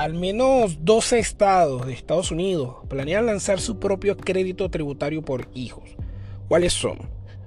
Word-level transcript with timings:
Al 0.00 0.14
menos 0.14 0.82
12 0.82 1.18
estados 1.18 1.86
de 1.86 1.92
Estados 1.92 2.30
Unidos 2.30 2.76
planean 2.88 3.26
lanzar 3.26 3.60
su 3.60 3.78
propio 3.78 4.16
crédito 4.16 4.70
tributario 4.70 5.20
por 5.20 5.48
hijos. 5.52 5.90
¿Cuáles 6.48 6.72
son? 6.72 6.96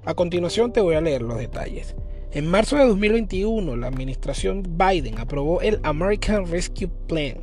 A 0.04 0.14
continuación 0.14 0.72
te 0.72 0.80
voy 0.80 0.94
a 0.94 1.00
leer 1.00 1.22
los 1.22 1.36
detalles. 1.36 1.96
En 2.30 2.46
marzo 2.46 2.76
de 2.76 2.84
2021, 2.84 3.74
la 3.74 3.88
administración 3.88 4.62
Biden 4.78 5.18
aprobó 5.18 5.62
el 5.62 5.80
American 5.82 6.46
Rescue 6.46 6.86
Plan, 7.08 7.38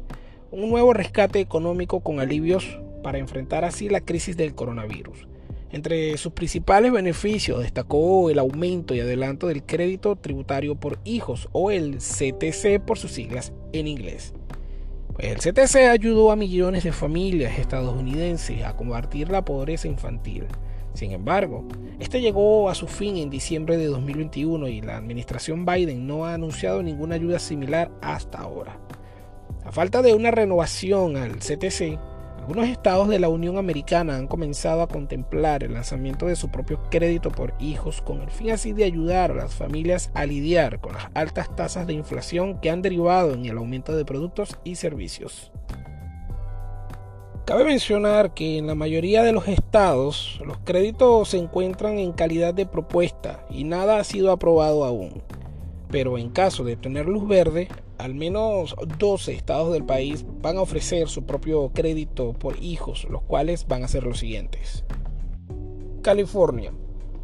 un 0.50 0.70
nuevo 0.70 0.94
rescate 0.94 1.42
económico 1.42 2.00
con 2.00 2.22
alivios 2.22 2.80
para 3.04 3.18
enfrentar 3.18 3.66
así 3.66 3.90
la 3.90 4.00
crisis 4.00 4.38
del 4.38 4.56
coronavirus. 4.56 5.28
Entre 5.74 6.18
sus 6.18 6.32
principales 6.32 6.94
beneficios 6.94 7.60
destacó 7.60 8.30
el 8.30 8.40
aumento 8.40 8.96
y 8.96 9.02
adelanto 9.02 9.48
del 9.48 9.64
crédito 9.64 10.16
tributario 10.16 10.76
por 10.76 11.00
hijos 11.04 11.50
o 11.52 11.70
el 11.70 11.98
CTC 11.98 12.80
por 12.86 12.98
sus 12.98 13.12
siglas 13.12 13.52
en 13.74 13.88
inglés. 13.88 14.34
El 15.20 15.38
CTC 15.38 15.90
ayudó 15.90 16.32
a 16.32 16.36
millones 16.36 16.84
de 16.84 16.92
familias 16.92 17.60
estadounidenses 17.60 18.64
a 18.64 18.76
combatir 18.76 19.30
la 19.30 19.44
pobreza 19.44 19.88
infantil. 19.88 20.46
Sin 20.94 21.12
embargo, 21.12 21.68
este 22.00 22.22
llegó 22.22 22.70
a 22.70 22.76
su 22.76 22.88
fin 22.88 23.18
en 23.18 23.30
diciembre 23.30 23.78
de 23.78 23.86
2021 23.86 24.68
y 24.68 24.82
la 24.82 24.98
administración 24.98 25.66
Biden 25.66 26.08
no 26.08 26.26
ha 26.26 26.34
anunciado 26.34 26.82
ninguna 26.82 27.16
ayuda 27.16 27.40
similar 27.40 27.92
hasta 28.02 28.40
ahora. 28.40 28.80
A 29.64 29.72
falta 29.72 30.02
de 30.02 30.14
una 30.14 30.32
renovación 30.32 31.18
al 31.18 31.38
CTC, 31.38 32.00
algunos 32.42 32.70
estados 32.70 33.08
de 33.08 33.20
la 33.20 33.30
Unión 33.30 33.58
Americana 33.58 34.16
han 34.16 34.26
comenzado 34.26 34.82
a 34.82 34.88
contemplar 34.88 35.64
el 35.64 35.76
lanzamiento 35.76 36.26
de 36.26 36.36
su 36.36 36.50
propio 36.50 36.82
crédito 36.90 37.30
por 37.30 37.54
hijos 37.60 38.02
con 38.02 38.20
el 38.22 38.32
fin 38.32 38.50
así 38.50 38.74
de 38.74 38.84
ayudar 38.84 39.30
a 39.32 39.36
las 39.36 39.54
familias 39.54 40.10
a 40.16 40.26
lidiar 40.26 40.82
con 40.82 40.94
las 40.94 41.08
altas 41.14 41.56
tasas 41.56 41.86
de 41.86 41.94
inflación 41.94 42.60
que 42.60 42.72
han 42.72 42.82
derivado 42.82 43.34
en 43.34 43.46
el 43.46 43.58
aumento 43.58 43.96
de 43.96 44.06
productos 44.06 44.58
y 44.64 44.76
servicios. 44.76 45.52
Cabe 47.46 47.64
mencionar 47.64 48.34
que 48.34 48.58
en 48.58 48.66
la 48.66 48.76
mayoría 48.76 49.22
de 49.22 49.34
los 49.34 49.48
estados 49.48 50.42
los 50.44 50.58
créditos 50.60 51.30
se 51.30 51.38
encuentran 51.38 52.00
en 52.00 52.12
calidad 52.12 52.56
de 52.56 52.66
propuesta 52.66 53.46
y 53.52 53.66
nada 53.66 54.00
ha 54.00 54.04
sido 54.04 54.32
aprobado 54.32 54.84
aún. 54.84 55.22
Pero 55.92 56.18
en 56.18 56.30
caso 56.30 56.64
de 56.64 56.78
tener 56.78 57.06
luz 57.06 57.28
verde, 57.28 57.68
al 57.98 58.16
menos 58.16 58.76
12 58.98 59.34
estados 59.34 59.74
del 59.74 59.84
país 59.84 60.26
van 60.42 60.58
a 60.58 60.62
ofrecer 60.62 61.10
su 61.10 61.24
propio 61.24 61.70
crédito 61.74 62.34
por 62.34 62.58
hijos, 62.64 63.06
los 63.10 63.22
cuales 63.24 63.68
van 63.68 63.84
a 63.84 63.90
ser 63.90 64.04
los 64.04 64.20
siguientes. 64.20 64.86
California. 66.02 66.74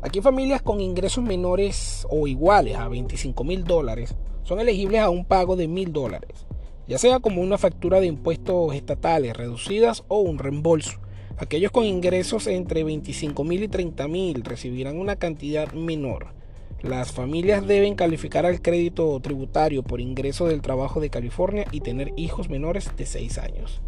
Aquí 0.01 0.21
familias 0.21 0.61
con 0.61 0.81
ingresos 0.81 1.23
menores 1.23 2.05
o 2.09 2.27
iguales 2.27 2.75
a 2.77 2.87
25 2.87 3.43
mil 3.43 3.63
dólares 3.63 4.15
son 4.43 4.59
elegibles 4.59 5.02
a 5.02 5.09
un 5.09 5.25
pago 5.25 5.55
de 5.55 5.67
mil 5.67 5.91
dólares, 5.91 6.45
ya 6.87 6.97
sea 6.97 7.19
como 7.19 7.41
una 7.41 7.57
factura 7.57 7.99
de 7.99 8.05
impuestos 8.05 8.75
estatales 8.75 9.35
reducidas 9.35 10.03
o 10.09 10.19
un 10.19 10.37
reembolso. 10.37 10.99
Aquellos 11.37 11.71
con 11.71 11.85
ingresos 11.85 12.47
entre 12.47 12.83
25 12.83 13.43
mil 13.43 13.63
y 13.63 13.67
30 13.67 14.07
mil 14.07 14.43
recibirán 14.43 14.99
una 14.99 15.15
cantidad 15.15 15.71
menor 15.73 16.37
las 16.81 17.11
familias 17.11 17.66
deben 17.66 17.95
calificar 17.95 18.45
al 18.45 18.61
crédito 18.61 19.20
tributario 19.20 19.81
por 19.81 20.00
ingreso 20.00 20.45
del 20.47 20.61
trabajo 20.61 21.00
de 21.00 21.09
California 21.09 21.66
y 21.72 21.81
tener 21.81 22.14
hijos 22.17 22.50
menores 22.50 22.95
de 22.95 23.08
6 23.08 23.39
años. 23.39 23.81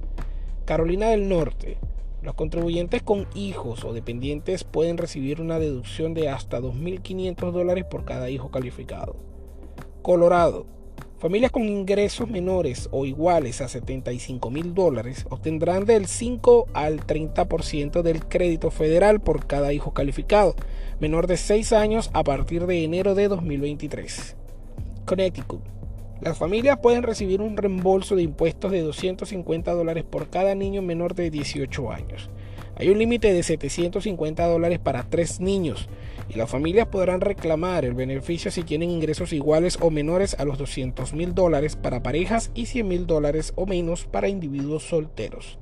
Carolina 0.65 1.09
del 1.09 1.29
Norte. 1.29 1.77
Los 2.23 2.33
contribuyentes 2.33 3.03
con 3.03 3.27
hijos 3.35 3.85
o 3.85 3.93
dependientes 3.93 4.63
pueden 4.63 4.97
recibir 4.97 5.39
una 5.39 5.59
deducción 5.59 6.13
de 6.13 6.29
hasta 6.29 6.59
2.500 6.59 7.51
dólares 7.51 7.85
por 7.85 8.05
cada 8.05 8.29
hijo 8.29 8.49
calificado. 8.49 9.15
Colorado. 10.01 10.65
Familias 11.19 11.51
con 11.51 11.67
ingresos 11.67 12.29
menores 12.29 12.87
o 12.93 13.05
iguales 13.05 13.59
a 13.59 13.67
75 13.67 14.49
mil 14.51 14.73
dólares 14.73 15.25
obtendrán 15.29 15.83
del 15.83 16.07
5 16.07 16.67
al 16.73 17.05
30% 17.05 18.03
del 18.03 18.23
crédito 18.25 18.71
federal 18.71 19.19
por 19.19 19.45
cada 19.45 19.73
hijo 19.73 19.93
calificado, 19.93 20.55
menor 21.01 21.27
de 21.27 21.35
6 21.35 21.73
años 21.73 22.09
a 22.13 22.23
partir 22.23 22.67
de 22.67 22.85
enero 22.85 23.15
de 23.15 23.27
2023. 23.27 24.37
Connecticut. 25.05 25.59
Las 26.21 26.37
familias 26.37 26.79
pueden 26.81 27.03
recibir 27.03 27.41
un 27.41 27.57
reembolso 27.57 28.15
de 28.15 28.23
impuestos 28.23 28.71
de 28.71 28.81
250 28.81 29.73
dólares 29.73 30.05
por 30.09 30.29
cada 30.29 30.55
niño 30.55 30.81
menor 30.81 31.15
de 31.15 31.31
18 31.31 31.91
años. 31.91 32.29
Hay 32.79 32.87
un 32.87 32.97
límite 32.97 33.33
de 33.33 33.43
750 33.43 34.47
dólares 34.47 34.79
para 34.79 35.03
tres 35.03 35.41
niños 35.41 35.89
y 36.29 36.37
las 36.37 36.49
familias 36.49 36.87
podrán 36.87 37.19
reclamar 37.19 37.83
el 37.83 37.93
beneficio 37.93 38.51
si 38.51 38.63
tienen 38.63 38.89
ingresos 38.89 39.33
iguales 39.33 39.77
o 39.81 39.89
menores 39.89 40.37
a 40.39 40.45
los 40.45 40.57
200 40.57 41.13
mil 41.13 41.35
dólares 41.35 41.75
para 41.75 42.01
parejas 42.01 42.51
y 42.55 42.67
100 42.67 42.87
mil 42.87 43.05
dólares 43.05 43.51
o 43.57 43.65
menos 43.65 44.05
para 44.05 44.29
individuos 44.29 44.83
solteros. 44.83 45.59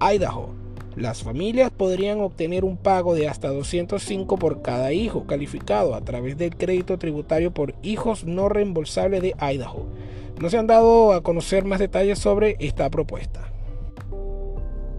Idaho. 0.00 0.52
Las 0.96 1.22
familias 1.22 1.70
podrían 1.70 2.20
obtener 2.20 2.64
un 2.64 2.76
pago 2.76 3.14
de 3.14 3.28
hasta 3.28 3.50
205 3.50 4.36
por 4.36 4.60
cada 4.60 4.92
hijo 4.92 5.26
calificado 5.26 5.94
a 5.94 6.00
través 6.00 6.38
del 6.38 6.56
crédito 6.56 6.98
tributario 6.98 7.54
por 7.54 7.76
hijos 7.82 8.24
no 8.24 8.48
reembolsable 8.48 9.20
de 9.20 9.36
Idaho. 9.40 9.86
No 10.40 10.50
se 10.50 10.58
han 10.58 10.66
dado 10.66 11.12
a 11.12 11.22
conocer 11.22 11.64
más 11.64 11.78
detalles 11.78 12.18
sobre 12.18 12.56
esta 12.58 12.90
propuesta. 12.90 13.52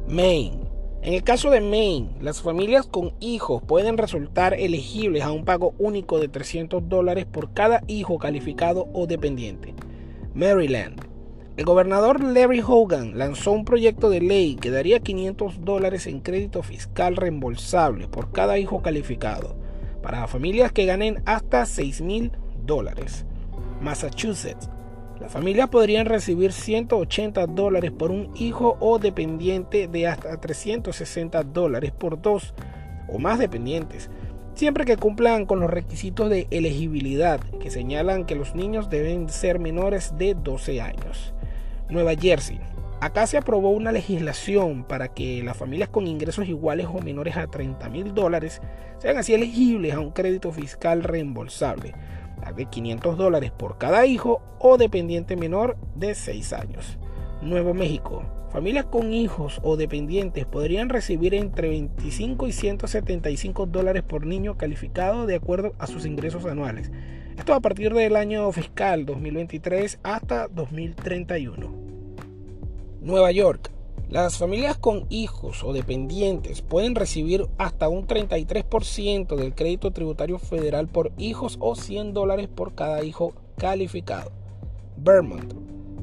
Maine. 0.07 0.68
En 1.01 1.13
el 1.13 1.23
caso 1.23 1.49
de 1.49 1.61
Maine, 1.61 2.09
las 2.19 2.41
familias 2.41 2.85
con 2.85 3.13
hijos 3.21 3.63
pueden 3.63 3.97
resultar 3.97 4.53
elegibles 4.53 5.23
a 5.23 5.31
un 5.31 5.45
pago 5.45 5.73
único 5.77 6.19
de 6.19 6.27
300 6.27 6.89
dólares 6.89 7.25
por 7.25 7.53
cada 7.53 7.83
hijo 7.87 8.19
calificado 8.19 8.87
o 8.93 9.07
dependiente. 9.07 9.73
Maryland. 10.33 11.01
El 11.55 11.65
gobernador 11.65 12.21
Larry 12.23 12.61
Hogan 12.65 13.17
lanzó 13.17 13.51
un 13.51 13.65
proyecto 13.65 14.09
de 14.09 14.21
ley 14.21 14.55
que 14.55 14.71
daría 14.71 14.99
500 14.99 15.61
dólares 15.61 16.05
en 16.07 16.19
crédito 16.19 16.63
fiscal 16.63 17.15
reembolsable 17.15 18.07
por 18.07 18.31
cada 18.31 18.57
hijo 18.57 18.81
calificado 18.81 19.55
para 20.01 20.27
familias 20.27 20.71
que 20.71 20.85
ganen 20.85 21.21
hasta 21.25 21.65
6 21.65 22.01
mil 22.01 22.31
dólares. 22.65 23.25
Massachusetts. 23.81 24.69
Las 25.19 25.33
familias 25.33 25.67
podrían 25.67 26.05
recibir 26.05 26.53
180 26.53 27.47
dólares 27.47 27.91
por 27.91 28.09
un 28.09 28.31
hijo 28.35 28.77
o 28.79 28.99
dependiente 28.99 29.89
de 29.89 30.07
hasta 30.07 30.39
360 30.39 31.43
dólares 31.43 31.91
por 31.91 32.21
dos 32.21 32.53
o 33.09 33.19
más 33.19 33.37
dependientes, 33.37 34.09
siempre 34.53 34.85
que 34.85 34.95
cumplan 34.95 35.45
con 35.45 35.59
los 35.59 35.69
requisitos 35.69 36.29
de 36.29 36.47
elegibilidad 36.51 37.41
que 37.59 37.69
señalan 37.69 38.25
que 38.25 38.35
los 38.35 38.55
niños 38.55 38.89
deben 38.89 39.27
ser 39.27 39.59
menores 39.59 40.17
de 40.17 40.35
12 40.35 40.79
años. 40.79 41.33
Nueva 41.89 42.15
Jersey. 42.15 42.59
Acá 43.01 43.27
se 43.27 43.37
aprobó 43.37 43.71
una 43.71 43.91
legislación 43.91 44.83
para 44.83 45.09
que 45.09 45.41
las 45.43 45.55
familias 45.55 45.89
con 45.89 46.07
ingresos 46.07 46.47
iguales 46.47 46.87
o 46.87 46.99
menores 46.99 47.35
a 47.37 47.47
30 47.47 47.89
mil 47.89 48.13
dólares 48.13 48.61
sean 48.99 49.17
así 49.17 49.33
elegibles 49.33 49.93
a 49.93 49.99
un 49.99 50.11
crédito 50.11 50.51
fiscal 50.51 51.03
reembolsable 51.03 51.93
de 52.55 52.65
500 52.65 53.17
dólares 53.17 53.51
por 53.51 53.77
cada 53.77 54.05
hijo 54.05 54.41
o 54.59 54.77
dependiente 54.77 55.35
menor 55.35 55.77
de 55.95 56.15
6 56.15 56.53
años. 56.53 56.97
Nuevo 57.41 57.73
México. 57.73 58.23
Familias 58.51 58.85
con 58.85 59.13
hijos 59.13 59.59
o 59.61 59.77
dependientes 59.77 60.45
podrían 60.45 60.89
recibir 60.89 61.35
entre 61.35 61.69
25 61.69 62.47
y 62.47 62.51
175 62.51 63.67
dólares 63.67 64.01
por 64.01 64.25
niño 64.25 64.57
calificado 64.57 65.27
de 65.27 65.35
acuerdo 65.35 65.73
a 65.77 65.85
sus 65.85 66.05
ingresos 66.05 66.45
anuales. 66.45 66.91
Esto 67.37 67.53
a 67.53 67.59
partir 67.59 67.93
del 67.93 68.15
año 68.15 68.51
fiscal 68.51 69.05
2023 69.05 69.99
hasta 70.03 70.47
2031. 70.47 71.71
Nueva 73.01 73.31
York. 73.31 73.71
Las 74.09 74.37
familias 74.37 74.77
con 74.77 75.05
hijos 75.09 75.63
o 75.63 75.73
dependientes 75.73 76.61
pueden 76.61 76.95
recibir 76.95 77.47
hasta 77.57 77.89
un 77.89 78.07
33% 78.07 79.35
del 79.35 79.53
crédito 79.53 79.91
tributario 79.91 80.39
federal 80.39 80.87
por 80.87 81.11
hijos 81.17 81.57
o 81.59 81.75
100 81.75 82.13
dólares 82.13 82.47
por 82.47 82.73
cada 82.73 83.03
hijo 83.03 83.33
calificado. 83.57 84.31
Vermont. 84.97 85.53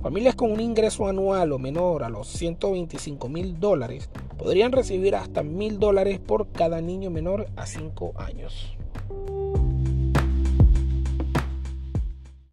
Familias 0.02 0.36
con 0.36 0.52
un 0.52 0.60
ingreso 0.60 1.08
anual 1.08 1.50
o 1.50 1.58
menor 1.58 2.04
a 2.04 2.08
los 2.08 2.28
125 2.28 3.28
mil 3.28 3.58
dólares 3.58 4.08
podrían 4.38 4.70
recibir 4.70 5.16
hasta 5.16 5.42
mil 5.42 5.80
dólares 5.80 6.20
por 6.20 6.52
cada 6.52 6.80
niño 6.80 7.10
menor 7.10 7.48
a 7.56 7.66
5 7.66 8.12
años. 8.16 8.76